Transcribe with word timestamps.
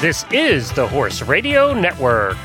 This 0.00 0.24
is 0.32 0.72
the 0.72 0.88
Horse 0.88 1.20
Radio 1.20 1.74
Network. 1.74 2.38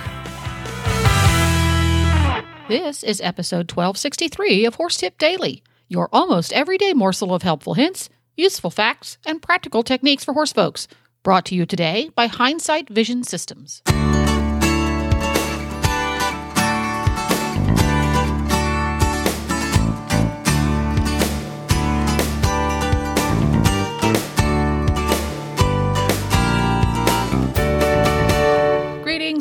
This 2.67 3.01
is 3.01 3.21
episode 3.21 3.71
1263 3.71 4.65
of 4.65 4.75
Horse 4.75 4.97
Tip 4.97 5.17
Daily, 5.17 5.63
your 5.87 6.09
almost 6.11 6.51
everyday 6.51 6.93
morsel 6.93 7.33
of 7.33 7.43
helpful 7.43 7.75
hints, 7.75 8.09
useful 8.35 8.71
facts, 8.71 9.17
and 9.25 9.41
practical 9.41 9.83
techniques 9.83 10.25
for 10.25 10.33
horse 10.33 10.51
folks. 10.51 10.89
Brought 11.23 11.45
to 11.45 11.55
you 11.55 11.65
today 11.65 12.09
by 12.13 12.27
Hyndsight 12.27 12.89
Vision 12.89 13.23
Systems. 13.23 13.81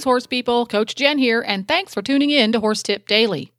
Greetings, 0.04 0.12
horse 0.12 0.26
people. 0.26 0.66
Coach 0.66 0.94
Jen 0.96 1.16
here, 1.16 1.40
and 1.40 1.66
thanks 1.66 1.94
for 1.94 2.02
tuning 2.02 2.28
in 2.28 2.52
to 2.52 2.60
Horse 2.60 2.82
Tip 2.82 3.08
Daily. 3.08 3.52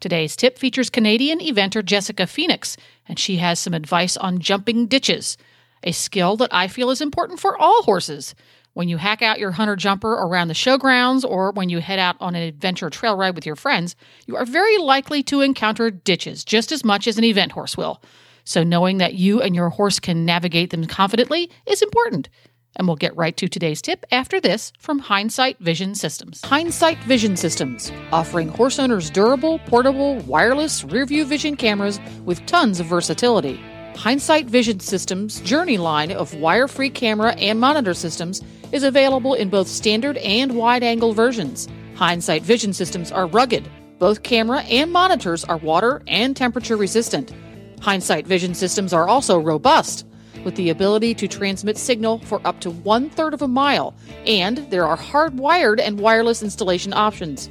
Today's 0.00 0.34
tip 0.34 0.58
features 0.58 0.90
Canadian 0.90 1.38
eventer 1.38 1.84
Jessica 1.84 2.26
Phoenix, 2.26 2.76
and 3.06 3.20
she 3.20 3.36
has 3.36 3.60
some 3.60 3.72
advice 3.72 4.16
on 4.16 4.40
jumping 4.40 4.88
ditches, 4.88 5.36
a 5.84 5.92
skill 5.92 6.36
that 6.38 6.52
I 6.52 6.66
feel 6.66 6.90
is 6.90 7.00
important 7.00 7.38
for 7.38 7.56
all 7.56 7.84
horses. 7.84 8.34
When 8.72 8.88
you 8.88 8.96
hack 8.96 9.22
out 9.22 9.38
your 9.38 9.52
hunter 9.52 9.76
jumper 9.76 10.14
around 10.14 10.48
the 10.48 10.54
showgrounds 10.54 11.24
or 11.24 11.52
when 11.52 11.68
you 11.68 11.78
head 11.80 12.00
out 12.00 12.16
on 12.18 12.34
an 12.34 12.42
adventure 12.42 12.90
trail 12.90 13.16
ride 13.16 13.36
with 13.36 13.46
your 13.46 13.54
friends, 13.54 13.94
you 14.26 14.34
are 14.34 14.44
very 14.44 14.78
likely 14.78 15.22
to 15.24 15.40
encounter 15.40 15.88
ditches 15.88 16.42
just 16.42 16.72
as 16.72 16.84
much 16.84 17.06
as 17.06 17.16
an 17.16 17.22
event 17.22 17.52
horse 17.52 17.76
will. 17.76 18.02
So, 18.42 18.64
knowing 18.64 18.98
that 18.98 19.14
you 19.14 19.40
and 19.40 19.54
your 19.54 19.68
horse 19.68 20.00
can 20.00 20.24
navigate 20.24 20.70
them 20.70 20.84
confidently 20.86 21.48
is 21.64 21.80
important. 21.80 22.28
And 22.76 22.86
we'll 22.86 22.96
get 22.96 23.16
right 23.16 23.36
to 23.36 23.48
today's 23.48 23.82
tip 23.82 24.06
after 24.10 24.40
this 24.40 24.72
from 24.78 25.02
Hyndsight 25.02 25.58
Vision 25.58 25.94
Systems. 25.94 26.40
Hyndsight 26.42 26.98
Vision 27.04 27.36
Systems, 27.36 27.92
offering 28.12 28.48
horse 28.48 28.78
owners 28.78 29.10
durable, 29.10 29.58
portable, 29.60 30.16
wireless 30.20 30.82
rearview 30.82 31.24
vision 31.26 31.56
cameras 31.56 32.00
with 32.24 32.44
tons 32.46 32.80
of 32.80 32.86
versatility. 32.86 33.60
Hyndsight 33.94 34.46
Vision 34.46 34.80
Systems' 34.80 35.40
Journey 35.42 35.76
line 35.76 36.12
of 36.12 36.34
wire 36.34 36.66
free 36.66 36.88
camera 36.88 37.32
and 37.32 37.60
monitor 37.60 37.92
systems 37.92 38.42
is 38.72 38.84
available 38.84 39.34
in 39.34 39.50
both 39.50 39.68
standard 39.68 40.16
and 40.18 40.56
wide 40.56 40.82
angle 40.82 41.12
versions. 41.12 41.68
Hyndsight 41.94 42.40
Vision 42.40 42.72
Systems 42.72 43.12
are 43.12 43.26
rugged. 43.26 43.68
Both 43.98 44.22
camera 44.22 44.62
and 44.62 44.90
monitors 44.90 45.44
are 45.44 45.58
water 45.58 46.02
and 46.06 46.34
temperature 46.34 46.76
resistant. 46.76 47.32
Hyndsight 47.80 48.26
Vision 48.26 48.54
Systems 48.54 48.92
are 48.94 49.06
also 49.06 49.38
robust 49.38 50.06
with 50.44 50.56
the 50.56 50.70
ability 50.70 51.14
to 51.14 51.28
transmit 51.28 51.78
signal 51.78 52.18
for 52.18 52.44
up 52.46 52.60
to 52.60 52.70
one 52.70 53.10
third 53.10 53.34
of 53.34 53.42
a 53.42 53.48
mile, 53.48 53.94
and 54.26 54.58
there 54.70 54.86
are 54.86 54.96
hardwired 54.96 55.80
and 55.80 55.98
wireless 56.00 56.42
installation 56.42 56.92
options. 56.92 57.50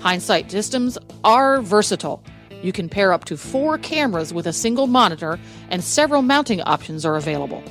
Hyndsight 0.00 0.50
systems 0.50 0.98
are 1.24 1.60
versatile. 1.60 2.22
You 2.62 2.72
can 2.72 2.88
pair 2.88 3.12
up 3.12 3.26
to 3.26 3.36
four 3.36 3.76
cameras 3.78 4.32
with 4.32 4.46
a 4.46 4.52
single 4.52 4.86
monitor, 4.86 5.38
and 5.70 5.84
several 5.84 6.22
mounting 6.22 6.62
options 6.62 7.04
are 7.04 7.16
available. 7.16 7.62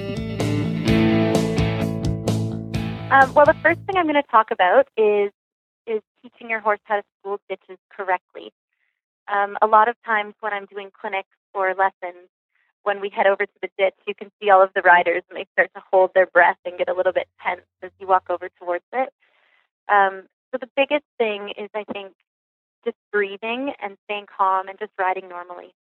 Um, 3.10 3.34
well, 3.34 3.46
the 3.46 3.56
first 3.64 3.80
thing 3.88 3.96
I'm 3.96 4.04
going 4.04 4.16
to 4.16 4.24
talk 4.30 4.52
about 4.52 4.90
is 4.98 5.08
is 5.08 5.32
teaching 6.28 6.50
your 6.50 6.60
horse 6.60 6.80
how 6.84 6.98
to 6.98 7.04
school 7.20 7.40
ditches 7.50 7.78
correctly. 7.90 8.52
Um, 9.28 9.58
a 9.62 9.68
lot 9.68 9.90
of 9.90 9.96
times 10.06 10.34
when 10.40 10.54
I'm 10.54 10.66
doing 10.66 10.90
clinics 11.00 11.30
or 11.54 11.74
lessons, 11.76 12.30
when 12.84 13.02
we 13.02 13.10
head 13.10 13.28
over 13.28 13.46
to 13.46 13.60
the 13.62 13.70
ditch, 13.78 13.96
you 14.08 14.16
can 14.16 14.32
see 14.40 14.50
all 14.50 14.64
of 14.64 14.70
the 14.74 14.82
riders 14.82 15.24
and 15.30 15.38
they 15.38 15.46
start 15.54 15.72
to 15.76 15.82
hold 15.92 16.12
their 16.14 16.26
breath 16.26 16.58
and 16.64 16.78
get 16.78 16.88
a 16.88 16.94
little 16.94 17.12
bit 17.12 17.28
tense 17.44 17.68
as 17.84 17.92
you 18.00 18.08
walk 18.08 18.24
over 18.30 18.50
towards 18.60 18.86
it. 18.94 19.10
Um, 19.90 20.24
so 20.52 20.58
the 20.60 20.70
biggest 20.76 21.04
thing 21.18 21.52
is, 21.58 21.70
I 21.76 21.84
think, 21.92 22.14
just 22.86 22.98
breathing 23.12 23.74
and 23.82 23.98
staying 24.06 24.28
calm 24.38 24.70
and 24.70 24.80
just 24.80 24.92
riding 24.98 25.28
normally. 25.28 25.74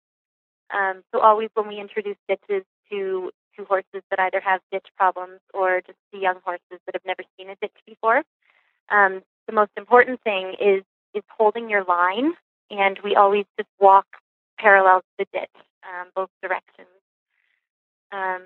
Um, 0.73 1.03
so 1.13 1.22
always 1.22 1.49
when 1.53 1.69
we 1.69 1.79
introduce 1.79 2.17
ditches 2.27 2.66
to 2.91 3.31
to 3.57 3.66
horses 3.66 4.03
that 4.11 4.19
either 4.19 4.39
have 4.39 4.61
ditch 4.72 4.85
problems 4.97 5.39
or 5.51 5.81
just 5.81 5.97
to 6.13 6.19
young 6.19 6.39
horses 6.45 6.79
that 6.85 6.93
have 6.93 7.05
never 7.05 7.23
seen 7.38 7.49
a 7.49 7.55
ditch 7.55 7.73
before, 7.88 8.22
um, 8.91 9.23
the 9.47 9.53
most 9.53 9.72
important 9.78 10.22
thing 10.24 10.53
is 10.59 10.84
is 11.13 11.24
holding 11.30 11.69
your 11.69 11.84
line, 11.84 12.34
and 12.69 13.00
we 13.03 13.16
always 13.16 13.46
just 13.58 13.69
walk 13.80 14.06
parallel 14.59 15.00
to 15.00 15.06
the 15.19 15.25
ditch, 15.34 15.56
um, 15.84 16.09
both 16.16 16.30
directions. 16.41 16.88
Um, 18.12 18.44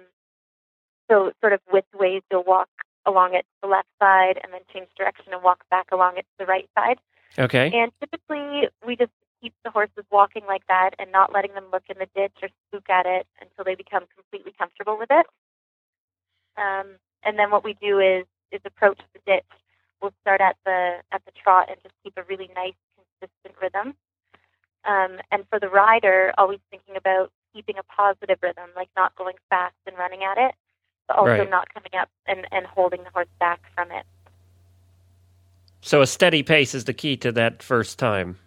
so, 1.10 1.32
sort 1.42 1.54
of 1.54 1.60
widthways, 1.72 2.22
you'll 2.32 2.44
walk 2.44 2.70
along 3.06 3.34
it 3.34 3.42
to 3.42 3.58
the 3.64 3.68
left 3.68 3.88
side, 4.00 4.40
and 4.42 4.54
then 4.54 4.62
change 4.74 4.88
direction 4.98 5.34
and 5.34 5.44
walk 5.44 5.64
back 5.70 5.88
along 5.92 6.18
it 6.18 6.22
to 6.22 6.38
the 6.40 6.46
right 6.46 6.70
side. 6.78 7.00
Okay. 7.38 7.72
And 7.74 7.92
typically, 8.00 8.70
we 8.86 8.96
just 8.96 9.12
keep 9.42 9.54
the 9.66 9.72
horses 9.72 10.06
walking 10.12 10.44
like 10.48 10.66
that 10.68 10.92
and 11.00 11.12
not 11.12 11.34
letting 11.34 11.54
them 11.56 11.66
look 11.74 11.84
in 11.90 11.98
the 11.98 12.08
ditch 12.16 12.36
or 12.42 12.50
spook 12.68 12.90
at 12.90 13.06
it 13.06 13.26
until 13.42 13.66
they 13.66 13.76
become 13.76 14.04
completely 14.16 14.54
comfortable 14.58 14.98
with 14.98 15.10
it. 15.10 15.26
Um, 16.58 16.98
and 17.24 17.40
then 17.40 17.50
what 17.50 17.64
we 17.64 17.76
do 17.82 18.00
is 18.00 18.26
is 18.52 18.62
approach 18.66 19.00
the 19.14 19.20
ditch 19.26 19.46
we'll 20.02 20.14
start 20.22 20.42
at 20.42 20.58
the 20.66 20.98
at 21.12 21.24
the 21.26 21.32
trot 21.32 21.70
and 21.70 21.78
just 21.84 21.96
keep 22.04 22.14
a 22.18 22.24
really 22.24 22.50
nice, 22.56 22.74
consistent 23.20 23.56
rhythm. 23.62 23.96
Um, 24.84 25.20
and 25.32 25.46
for 25.50 25.60
the 25.60 25.70
rider, 25.70 26.34
always 26.38 26.60
thinking 26.72 26.96
about 26.96 27.32
keeping 27.54 27.76
a 27.78 27.84
positive 27.84 28.40
rhythm, 28.42 28.70
like 28.76 28.90
not 28.96 29.16
going 29.16 29.36
fast 29.50 29.76
and 29.86 29.98
running 29.98 30.24
at 30.24 30.38
it, 30.38 30.56
but 31.08 31.18
also 31.18 31.32
Right. 31.32 31.50
not 31.50 31.72
coming 31.74 31.92
up 32.00 32.10
and, 32.26 32.48
and 32.52 32.66
holding 32.66 33.04
the 33.04 33.10
horse 33.12 33.28
back 33.40 33.62
from 33.76 33.92
it. 33.92 34.06
So 35.82 36.02
a 36.02 36.08
steady 36.08 36.44
pace 36.44 36.74
is 36.74 36.86
the 36.86 36.94
key 36.94 37.18
to 37.18 37.32
that 37.34 37.62
first 37.62 38.00
time. 38.00 38.38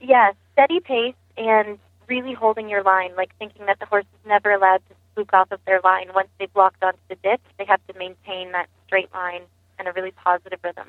Yeah, 0.00 0.32
steady 0.52 0.80
pace 0.80 1.14
and 1.36 1.78
really 2.08 2.34
holding 2.34 2.68
your 2.68 2.82
line, 2.82 3.14
like 3.16 3.34
thinking 3.38 3.66
that 3.66 3.78
the 3.78 3.86
horse 3.86 4.04
is 4.04 4.28
never 4.28 4.52
allowed 4.52 4.82
to 4.88 4.94
spook 5.12 5.32
off 5.32 5.50
of 5.50 5.60
their 5.64 5.80
line. 5.82 6.08
Once 6.14 6.28
they've 6.38 6.54
walked 6.54 6.82
onto 6.82 6.98
the 7.08 7.16
ditch, 7.16 7.40
they 7.58 7.64
have 7.64 7.80
to 7.86 7.98
maintain 7.98 8.52
that 8.52 8.68
straight 8.86 9.12
line 9.12 9.42
and 9.78 9.88
a 9.88 9.92
really 9.92 10.10
positive 10.12 10.58
rhythm. 10.62 10.88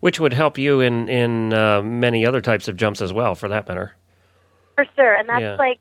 Which 0.00 0.18
would 0.18 0.32
help 0.32 0.58
you 0.58 0.80
in 0.80 1.08
in 1.08 1.52
uh, 1.52 1.82
many 1.82 2.26
other 2.26 2.40
types 2.40 2.66
of 2.68 2.76
jumps 2.76 3.00
as 3.00 3.12
well, 3.12 3.34
for 3.34 3.48
that 3.48 3.68
matter. 3.68 3.94
For 4.74 4.84
sure, 4.96 5.14
and 5.14 5.28
that's 5.28 5.40
Yeah. 5.40 5.56
like 5.56 5.78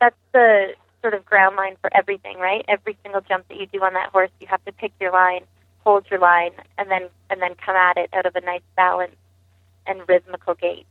that's 0.00 0.16
the 0.32 0.74
sort 1.00 1.14
of 1.14 1.24
ground 1.24 1.56
line 1.56 1.76
for 1.80 1.90
everything, 1.96 2.38
right? 2.38 2.64
Every 2.68 2.96
single 3.02 3.20
jump 3.22 3.48
that 3.48 3.56
you 3.58 3.66
do 3.66 3.82
on 3.82 3.94
that 3.94 4.10
horse, 4.10 4.30
you 4.40 4.46
have 4.48 4.64
to 4.66 4.72
pick 4.72 4.92
your 5.00 5.12
line, 5.12 5.44
hold 5.80 6.08
your 6.10 6.20
line, 6.20 6.52
and 6.78 6.90
then 6.90 7.08
and 7.30 7.40
then 7.40 7.54
come 7.54 7.74
at 7.74 7.96
it 7.96 8.10
out 8.12 8.26
of 8.26 8.36
a 8.36 8.40
nice 8.42 8.62
balance 8.76 9.16
and 9.86 10.06
rhythmical 10.08 10.54
gait. 10.54 10.86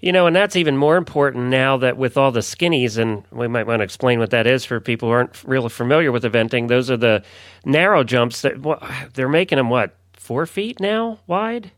You 0.00 0.12
know, 0.12 0.26
and 0.26 0.36
that's 0.36 0.56
even 0.56 0.76
more 0.76 0.96
important 0.96 1.46
now 1.46 1.76
that 1.78 1.96
with 1.96 2.16
all 2.16 2.30
the 2.30 2.40
skinnies, 2.40 2.98
and 2.98 3.24
we 3.30 3.48
might 3.48 3.66
want 3.66 3.80
to 3.80 3.84
explain 3.84 4.18
what 4.18 4.30
that 4.30 4.46
is 4.46 4.64
for 4.64 4.80
people 4.80 5.08
who 5.08 5.14
aren't 5.14 5.42
really 5.44 5.68
familiar 5.68 6.12
with 6.12 6.24
eventing. 6.24 6.68
Those 6.68 6.90
are 6.90 6.96
the 6.96 7.22
narrow 7.64 8.04
jumps 8.04 8.42
that 8.42 8.58
what, 8.58 8.82
they're 9.14 9.28
making 9.28 9.56
them 9.56 9.70
what 9.70 9.96
four 10.12 10.46
feet 10.46 10.80
now 10.80 11.20
wide. 11.26 11.72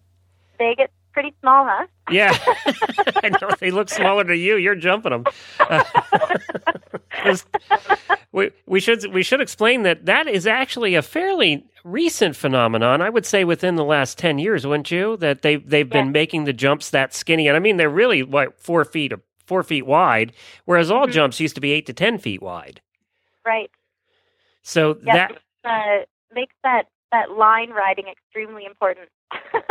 They 0.59 0.75
get 0.77 0.91
pretty 1.12 1.34
small, 1.41 1.67
huh? 1.69 1.87
Yeah, 2.11 2.33
I 3.22 3.31
know 3.31 3.50
they 3.59 3.71
look 3.71 3.89
smaller 3.89 4.25
to 4.25 4.37
you. 4.37 4.56
You're 4.56 4.75
jumping 4.75 5.12
them. 5.12 5.25
we 8.37 8.51
we 8.67 8.81
should 8.81 9.03
we 9.15 9.23
should 9.23 9.41
explain 9.41 9.83
that 9.85 10.05
that 10.05 10.29
is 10.29 10.47
actually 10.47 10.95
a 10.95 11.01
fairly 11.01 11.65
recent 11.85 12.37
phenomenon. 12.37 13.01
I 13.01 13.09
would 13.09 13.25
say 13.25 13.44
within 13.44 13.77
the 13.77 13.85
last 13.85 14.19
ten 14.19 14.38
years, 14.38 14.67
wouldn't 14.67 14.91
you? 14.91 15.17
That 15.17 15.41
they 15.41 15.56
they've 15.56 15.88
been 15.88 16.12
making 16.12 16.44
the 16.44 16.53
jumps 16.53 16.91
that 16.91 17.15
skinny, 17.15 17.49
and 17.49 17.56
I 17.56 17.61
mean 17.61 17.79
they're 17.79 17.88
really 17.88 18.23
what 18.23 18.61
four 18.61 18.85
feet 18.85 19.15
four 19.47 19.62
feet 19.62 19.87
wide, 19.87 20.35
whereas 20.67 20.91
all 20.91 21.06
Mhm. 21.06 21.12
jumps 21.12 21.41
used 21.41 21.55
to 21.55 21.61
be 21.62 21.73
eight 21.73 21.87
to 21.87 21.94
ten 21.94 22.19
feet 22.19 22.43
wide. 22.43 22.83
Right. 23.44 23.71
So 24.62 24.99
Yeah. 25.03 25.29
that 25.29 25.39
Uh, 25.65 26.05
makes 26.35 26.55
that 26.62 26.89
that 27.12 27.31
line 27.31 27.71
riding 27.71 28.06
extremely 28.09 28.67
important. 28.67 29.09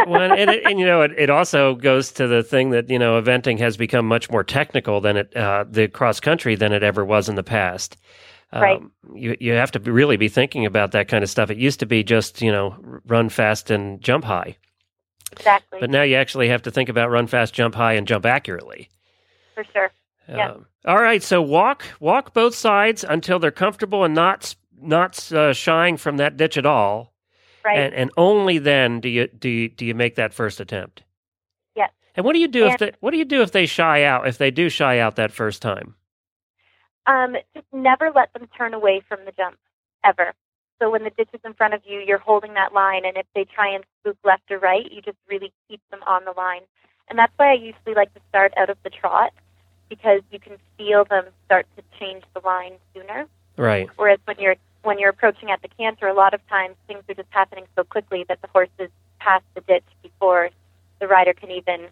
well, 0.08 0.32
and, 0.32 0.50
it, 0.50 0.64
and 0.66 0.80
you 0.80 0.86
know, 0.88 1.04
it, 1.04 1.12
it 1.18 1.30
also 1.30 1.76
goes 1.76 2.12
to 2.14 2.26
the 2.28 2.42
thing 2.42 2.72
that 2.72 2.90
you 2.90 2.98
know, 2.98 3.22
eventing 3.22 3.60
has 3.60 3.78
become 3.78 4.08
much 4.08 4.32
more 4.32 4.44
technical 4.44 5.02
than 5.02 5.18
it 5.18 5.36
uh, 5.38 5.66
the 5.70 5.88
cross 5.88 6.20
country 6.20 6.56
than 6.56 6.74
it 6.74 6.82
ever 6.82 7.06
was 7.06 7.30
in 7.30 7.36
the 7.36 7.44
past. 7.44 7.98
Um, 8.56 8.62
Right. 8.62 8.81
You 9.13 9.38
you 9.40 9.52
have 9.54 9.72
to 9.72 9.80
really 9.80 10.18
be 10.18 10.30
thinking 10.30 10.66
about 10.66 10.92
that 10.94 11.07
kind 11.07 11.24
of 11.24 11.30
stuff. 11.30 11.52
It 11.52 11.57
used 11.57 11.80
to 11.81 11.86
be 11.86 12.04
just 12.04 12.42
you 12.42 12.52
know 12.52 12.75
run 13.06 13.30
fast 13.30 13.69
and 13.69 14.02
jump 14.02 14.24
high, 14.24 14.57
exactly. 15.31 15.80
but 15.80 15.90
now 15.90 16.04
you 16.04 16.16
actually 16.16 16.48
have 16.48 16.62
to 16.63 16.72
think 16.72 16.90
about 16.90 17.12
run 17.12 17.28
fast, 17.28 17.54
jump 17.54 17.75
high, 17.75 17.94
and 17.94 18.07
jump 18.07 18.25
accurately. 18.25 18.90
for 19.54 19.66
sure. 19.74 19.92
Yeah. 20.30 20.52
Um, 20.52 20.66
all 20.86 21.02
right, 21.02 21.22
so 21.22 21.42
walk 21.42 21.84
walk 22.00 22.34
both 22.34 22.56
sides 22.56 23.04
until 23.04 23.40
they're 23.40 23.52
comfortable 23.52 24.04
and 24.04 24.16
not 24.16 24.56
not 24.81 25.31
uh, 25.31 25.54
shying 25.54 25.98
from 25.98 26.18
that 26.18 26.38
ditch 26.38 26.58
at 26.58 26.66
all. 26.66 27.13
Right. 27.66 27.80
and, 27.80 27.94
and 27.96 28.12
only 28.16 28.60
then 28.60 29.01
do 29.01 29.10
you 29.10 29.28
do 29.28 29.50
you, 29.50 29.69
do 29.69 29.86
you 29.86 29.96
make 29.96 30.16
that 30.16 30.34
first 30.34 30.60
attempt. 30.60 31.04
Yes. 31.75 31.92
And 32.16 32.24
what 32.24 32.34
do 32.34 32.40
you 32.40 32.48
do 32.48 32.68
if 32.68 32.78
they, 32.78 32.92
what 33.00 33.12
do 33.12 33.18
you 33.18 33.25
do 33.25 33.42
if 33.42 33.51
they 33.51 33.66
shy 33.66 34.04
out? 34.04 34.28
If 34.28 34.38
they 34.38 34.51
do 34.51 34.69
shy 34.69 35.00
out 35.00 35.16
that 35.16 35.31
first 35.31 35.62
time? 35.63 35.96
Um, 37.07 37.36
just 37.54 37.68
never 37.72 38.12
let 38.13 38.34
them 38.34 38.48
turn 38.57 38.74
away 38.74 39.02
from 39.07 39.19
the 39.25 39.31
jump, 39.31 39.57
ever. 40.04 40.34
So 40.80 40.90
when 40.90 41.04
the 41.04 41.12
ditch 41.12 41.30
is 41.34 41.40
in 41.46 41.54
front 41.54 41.74
of 41.74 41.81
you, 41.86 42.00
you're 42.00 42.18
holding 42.18 42.54
that 42.56 42.74
line, 42.74 43.06
and 43.06 43.16
if 43.16 43.25
they 43.34 43.46
try 43.46 43.74
and 43.74 43.84
spook 44.02 44.18
left 44.24 44.52
or 44.52 44.60
right, 44.60 44.92
you 44.92 45.02
just 45.02 45.18
really 45.30 45.54
keep 45.69 45.81
them 45.92 46.02
on 46.06 46.25
the 46.25 46.31
line. 46.31 46.62
And 47.07 47.18
that's 47.18 47.31
why 47.38 47.52
I 47.52 47.54
usually 47.54 47.94
like 47.96 48.13
to 48.13 48.19
start 48.30 48.54
out 48.57 48.69
of 48.69 48.78
the 48.84 48.90
trot, 48.90 49.31
because 49.90 50.22
you 50.31 50.40
can 50.40 50.57
feel 50.78 51.06
them 51.06 51.25
start 51.46 51.68
to 51.78 51.84
change 52.00 52.24
the 52.34 52.42
line 52.42 52.74
sooner. 52.94 53.28
Right. 53.58 53.90
Whereas 53.96 54.19
when 54.25 54.38
you're 54.40 54.56
when 54.84 55.00
you're 55.00 55.10
approaching 55.10 55.50
at 55.50 55.62
the 55.62 55.68
canter, 55.68 56.08
a 56.08 56.13
lot 56.13 56.34
of 56.34 56.48
times 56.48 56.75
things 56.88 57.04
are 57.10 57.16
just 57.16 57.30
happening 57.31 57.66
so 57.75 57.84
quickly 57.84 58.24
that 58.28 58.42
the 58.42 58.48
horse 58.50 58.69
is 58.78 58.90
past 59.19 59.44
the 59.56 59.62
ditch 59.62 59.86
before 60.04 60.50
the 61.00 61.08
rider 61.08 61.34
can 61.34 61.50
even 61.51 61.88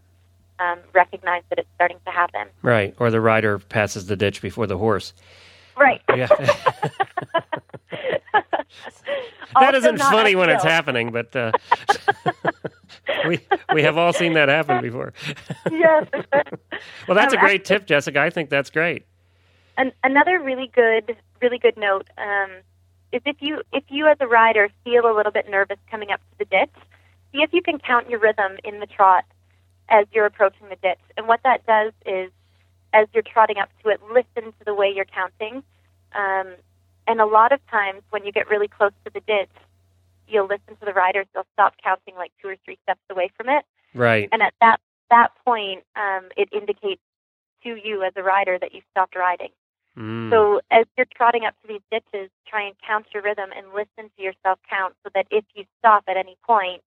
um, 0.60 0.80
recognize 0.94 1.44
that 1.50 1.60
it's 1.60 1.70
starting 1.76 1.98
to 2.06 2.12
happen. 2.12 2.48
Right. 2.62 2.96
Or 3.00 3.10
the 3.12 3.22
rider 3.22 3.60
passes 3.60 4.06
the 4.08 4.16
ditch 4.16 4.42
before 4.42 4.68
the 4.68 4.78
horse. 4.78 5.14
Right. 5.78 6.02
Yeah. 6.16 6.28
that 9.60 9.76
isn't 9.76 10.00
funny 10.00 10.36
when 10.36 10.50
it's 10.50 10.64
happening, 10.64 11.12
but 11.12 11.36
uh, 11.36 11.52
we 13.28 13.40
we 13.74 13.84
have 13.84 13.98
all 13.98 14.14
seen 14.14 14.34
that 14.34 14.50
happen 14.50 14.82
before. 14.82 15.14
yes. 15.72 16.08
Well, 17.08 17.16
that's 17.16 17.34
a 17.34 17.38
Um, 17.38 17.46
great 17.46 17.66
tip, 17.66 17.86
Jessica. 17.86 18.20
I 18.20 18.30
think 18.30 18.50
that's 18.50 18.70
great. 18.70 19.06
An, 19.78 19.92
another 20.04 20.40
really 20.40 20.68
good, 20.68 21.16
really 21.42 21.58
good 21.58 21.78
note 21.78 22.08
um, 22.18 22.52
is 23.12 23.22
if 23.26 23.38
you 23.40 23.62
if 23.72 23.84
you 23.90 24.08
as 24.08 24.18
a 24.20 24.28
rider 24.28 24.70
feel 24.84 25.06
a 25.10 25.14
little 25.16 25.32
bit 25.32 25.50
nervous 25.50 25.78
coming 25.90 26.12
up 26.12 26.20
to 26.32 26.38
the 26.40 26.46
ditch, 26.46 26.74
see 27.32 27.40
if 27.42 27.52
you 27.54 27.62
can 27.62 27.80
count 27.80 28.10
your 28.10 28.20
rhythm 28.20 28.58
in 28.64 28.80
the 28.80 28.86
trot 28.88 29.26
as 29.90 30.06
you're 30.12 30.26
approaching 30.26 30.70
the 30.70 30.78
ditch. 30.78 31.00
And 31.18 31.28
what 31.28 31.42
that 31.44 31.66
does 31.66 31.94
is, 32.06 32.32
as 32.94 33.08
you're 33.14 33.24
trotting 33.24 33.58
up 33.58 33.70
to 33.84 33.90
it, 33.90 34.00
listen 34.12 34.52
to 34.52 34.66
the 34.66 34.74
way 34.74 34.92
you're 34.96 35.06
counting. 35.06 35.64
Um, 36.14 36.54
and 37.08 37.20
a 37.20 37.26
lot 37.26 37.52
of 37.52 37.60
times, 37.70 38.02
when 38.12 38.24
you 38.24 38.32
get 38.32 38.50
really 38.50 38.68
close 38.68 38.92
to 39.06 39.12
the 39.14 39.20
ditch, 39.22 39.50
you'll 40.28 40.48
listen 40.48 40.76
to 40.80 40.86
the 40.86 40.94
riders. 40.94 41.26
They'll 41.34 41.48
stop 41.54 41.74
counting 41.84 42.16
like 42.16 42.32
two 42.42 42.50
or 42.50 42.56
three 42.64 42.78
steps 42.84 43.02
away 43.10 43.30
from 43.36 43.50
it. 43.50 43.66
Right. 43.94 44.30
And 44.32 44.42
at 44.42 44.54
that 44.62 44.80
that 45.10 45.30
point, 45.46 45.84
um, 45.96 46.30
it 46.38 46.50
indicates 46.52 47.02
to 47.64 47.76
you 47.76 48.04
as 48.04 48.14
a 48.16 48.24
rider 48.24 48.58
that 48.60 48.74
you've 48.74 48.86
stopped 48.92 49.16
riding. 49.16 49.50
Mm. 49.98 50.32
So 50.32 50.62
as 50.72 50.86
you're 50.98 51.08
trotting 51.16 51.46
up 51.46 51.54
to 51.62 51.68
these 51.68 51.82
ditches, 51.92 52.30
try 52.48 52.64
and 52.64 52.76
count 52.86 53.06
your 53.14 53.22
rhythm 53.22 53.52
and 53.56 53.68
listen 53.74 54.10
to 54.16 54.24
yourself 54.24 54.60
count, 54.68 54.96
so 55.04 55.10
that 55.14 55.28
if 55.30 55.46
you 55.54 55.66
stop 55.80 56.04
at 56.08 56.18
any 56.18 56.36
point, 56.46 56.82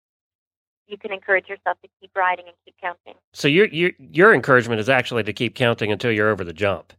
you 0.86 0.96
can 0.96 1.12
encourage 1.12 1.48
yourself 1.48 1.78
to 1.82 1.88
keep 2.00 2.10
riding 2.16 2.46
and 2.46 2.54
keep 2.64 2.74
counting. 2.80 3.14
So 3.32 3.48
your 3.48 3.66
your 3.66 3.92
your 3.98 4.34
encouragement 4.34 4.80
is 4.80 4.88
actually 4.88 5.22
to 5.24 5.32
keep 5.32 5.54
counting 5.54 5.92
until 5.92 6.12
you're 6.12 6.28
over 6.28 6.44
the 6.44 6.52
jump. 6.52 6.92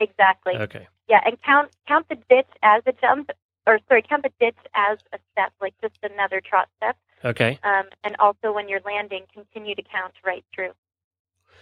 Exactly. 0.00 0.54
Okay. 0.54 0.88
Yeah, 1.08 1.20
and 1.24 1.40
count 1.42 1.70
count 1.86 2.08
the 2.08 2.16
ditch 2.28 2.48
as 2.62 2.82
a 2.86 2.92
jump, 2.92 3.30
or 3.66 3.78
sorry, 3.88 4.02
count 4.02 4.22
the 4.22 4.32
ditch 4.40 4.58
as 4.74 4.98
a 5.12 5.18
step, 5.32 5.52
like 5.60 5.74
just 5.80 5.98
another 6.02 6.40
trot 6.40 6.68
step. 6.76 6.96
Okay. 7.24 7.58
Um, 7.64 7.84
and 8.04 8.16
also 8.18 8.52
when 8.52 8.68
you're 8.68 8.80
landing, 8.84 9.24
continue 9.32 9.74
to 9.74 9.82
count 9.82 10.14
right 10.24 10.44
through. 10.54 10.70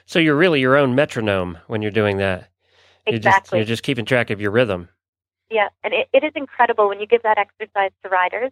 So 0.05 0.19
you're 0.19 0.37
really 0.37 0.61
your 0.61 0.77
own 0.77 0.95
metronome 0.95 1.59
when 1.67 1.83
you're 1.83 1.91
doing 1.91 2.19
that. 2.19 2.49
You're 3.07 3.19
just, 3.19 3.27
Exactly. 3.27 3.59
you're 3.59 3.67
just 3.67 3.83
keeping 3.83 4.05
track 4.05 4.31
of 4.31 4.41
your 4.41 4.51
rhythm. 4.51 4.89
Yeah, 5.51 5.69
and 5.85 5.95
it, 5.95 6.09
it 6.13 6.25
is 6.25 6.33
incredible 6.35 6.89
when 6.89 7.01
you 7.01 7.07
give 7.07 7.23
that 7.23 7.39
exercise 7.39 7.93
to 8.03 8.09
riders. 8.09 8.51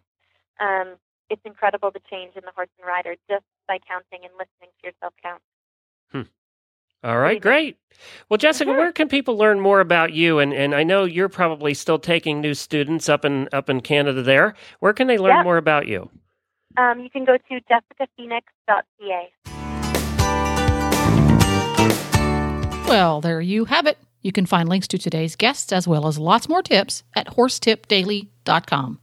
Um, 0.59 0.95
it's 1.29 1.41
incredible 1.45 1.91
the 1.91 2.01
change 2.09 2.35
in 2.35 2.43
the 2.45 2.51
horse 2.55 2.69
and 2.79 2.87
rider 2.87 3.15
just 3.29 3.43
by 3.67 3.77
counting 3.87 4.23
and 4.23 4.31
listening 4.33 4.69
to 4.81 4.87
yourself 4.87 5.13
count. 5.23 5.41
All 7.03 7.19
right, 7.19 7.39
great. 7.39 7.77
Well, 8.29 8.39
Jessica, 8.39 8.71
where 8.71 8.91
can 8.91 9.07
people 9.07 9.37
learn 9.37 9.59
more 9.59 9.79
about 9.79 10.13
you? 10.13 10.39
And 10.39 10.51
and 10.53 10.73
I 10.73 10.81
know 10.81 11.03
you're 11.03 11.29
probably 11.29 11.75
still 11.75 11.99
taking 11.99 12.41
new 12.41 12.55
students 12.55 13.07
up 13.09 13.23
in 13.23 13.47
up 13.53 13.69
in 13.69 13.81
Canada. 13.81 14.23
There, 14.23 14.55
where 14.79 14.91
can 14.91 15.05
they 15.05 15.19
learn 15.19 15.35
Yep. 15.35 15.43
more 15.43 15.57
about 15.57 15.85
you? 15.85 16.09
Um, 16.77 16.99
you 16.99 17.11
can 17.11 17.23
go 17.23 17.37
to 17.37 17.61
jessicaphoenix.ca. 17.69 19.31
Well, 22.87 23.21
there 23.21 23.39
you 23.41 23.65
have 23.65 23.85
it. 23.85 23.99
You 24.23 24.31
can 24.31 24.47
find 24.47 24.67
links 24.67 24.87
to 24.87 24.97
today's 24.97 25.35
guests 25.35 25.71
as 25.71 25.87
well 25.87 26.07
as 26.07 26.17
lots 26.17 26.49
more 26.49 26.63
tips 26.63 27.03
at 27.15 27.27
horsetipdaily.com. 27.27 28.99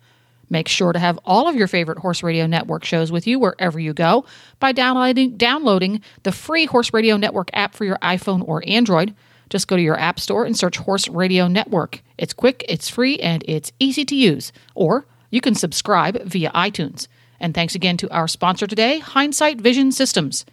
Make 0.53 0.69
sure 0.69 0.93
to 0.93 0.99
have 0.99 1.19
all 1.25 1.49
of 1.49 1.57
your 1.57 1.67
favorite 1.67 1.97
Horse 1.97 2.23
Radio 2.23 2.47
Network 2.47 2.85
shows 2.85 3.11
with 3.11 3.27
you 3.27 3.39
wherever 3.39 3.81
you 3.81 3.95
go 3.95 4.27
by 4.61 4.73
downloading 4.73 5.39
downloading 5.39 6.03
the 6.25 6.31
free 6.31 6.67
Horse 6.67 6.93
Radio 6.93 7.17
Network 7.17 7.49
app 7.55 7.75
for 7.75 7.87
your 7.87 7.97
iPhone 8.03 8.47
or 8.47 8.63
Android. 8.67 9.15
Just 9.49 9.67
go 9.67 9.77
to 9.77 9.83
your 9.83 9.99
app 9.99 10.21
store 10.21 10.45
and 10.45 10.55
search 10.55 10.77
Horse 10.77 11.09
Radio 11.09 11.49
Network. 11.49 12.03
It's 12.19 12.35
quick, 12.35 12.67
it's 12.69 12.91
free, 12.91 13.19
and 13.21 13.43
it's 13.49 13.73
easy 13.79 14.05
to 14.05 14.15
use. 14.15 14.53
Or 14.75 15.07
you 15.31 15.41
can 15.41 15.55
subscribe 15.55 16.23
via 16.25 16.51
iTunes. 16.51 17.09
And 17.41 17.55
thanks 17.55 17.75
again 17.75 17.97
to 17.97 18.11
our 18.11 18.29
sponsor 18.29 18.67
today, 18.67 19.01
Hyndsight 19.03 19.59
Vision 19.59 19.91
Systems. 19.91 20.45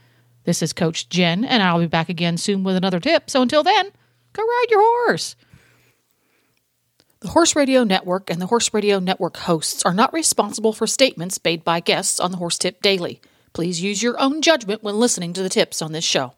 This 0.46 0.62
is 0.62 0.72
Coach 0.72 1.10
Jen, 1.10 1.44
and 1.44 1.62
I'll 1.62 1.80
be 1.80 1.88
back 1.88 2.08
again 2.08 2.38
soon 2.38 2.64
with 2.64 2.78
another 2.78 3.02
tip. 3.02 3.30
So 3.30 3.42
until 3.42 3.64
then, 3.64 3.92
go 4.32 4.44
ride 4.44 4.66
your 4.70 4.80
horse. 4.80 5.36
The 7.22 7.28
Horse 7.28 7.54
Radio 7.54 7.84
Network 7.84 8.30
and 8.30 8.42
the 8.42 8.46
Horse 8.46 8.74
Radio 8.74 8.98
Network 8.98 9.36
hosts 9.36 9.84
are 9.84 9.94
not 9.94 10.14
responsible 10.14 10.72
for 10.72 10.88
statements 10.88 11.38
made 11.44 11.66
by 11.66 11.82
guests 11.82 12.18
on 12.18 12.32
the 12.32 12.38
Horse 12.38 12.58
Tip 12.58 12.82
Daily. 12.82 13.20
Please 13.52 13.82
use 13.82 14.02
your 14.02 14.18
own 14.22 14.42
judgment 14.42 14.84
when 14.84 14.98
listening 14.98 15.34
to 15.34 15.44
the 15.44 15.50
tips 15.50 15.82
on 15.82 15.92
this 15.92 16.06
show. 16.06 16.34